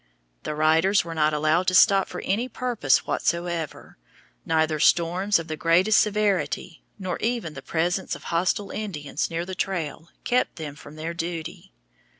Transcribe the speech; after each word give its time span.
The 0.41 0.55
riders 0.55 1.05
were 1.05 1.13
not 1.13 1.31
allowed 1.31 1.67
to 1.67 1.75
stop 1.75 2.07
for 2.07 2.21
any 2.21 2.49
purpose 2.49 3.05
whatsoever; 3.05 3.99
neither 4.47 4.79
storms 4.79 5.37
of 5.37 5.47
the 5.47 5.55
greatest 5.55 6.01
severity 6.01 6.83
nor 6.97 7.19
even 7.19 7.53
the 7.53 7.61
presence 7.61 8.15
of 8.15 8.23
hostile 8.33 8.71
Indians 8.71 9.29
near 9.29 9.45
the 9.45 9.53
trail 9.53 10.09
kept 10.23 10.55
them 10.55 10.75
from 10.75 10.95
their 10.95 11.13
duty. 11.13 11.71